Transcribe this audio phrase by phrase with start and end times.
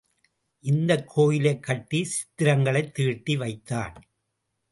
[0.59, 4.03] இந்தக் கோயிலைக் கட்டி சித்திரங்களை தீட்டி வைத்தான்.